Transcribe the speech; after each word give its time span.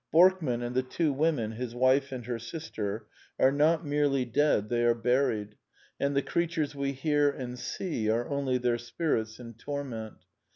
Borkman 0.11 0.63
and 0.63 0.73
the 0.75 0.81
two 0.81 1.13
women, 1.13 1.51
his 1.51 1.75
wife 1.75 2.11
and 2.11 2.25
her 2.25 2.39
sister, 2.39 3.05
are 3.39 3.51
not 3.51 3.85
merely 3.85 4.25
dead: 4.25 4.67
they 4.67 4.83
are 4.83 4.95
buried; 4.95 5.53
and 5.99 6.15
the 6.15 6.23
creatures 6.23 6.73
we 6.73 6.91
hear 6.93 7.29
and 7.29 7.59
see 7.59 8.09
are 8.09 8.27
only 8.27 8.57
their 8.57 8.79
spirits 8.79 9.39
in 9.39 9.53
torment. 9.53 10.15